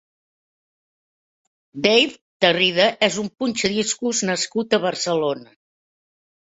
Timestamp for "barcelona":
4.89-5.59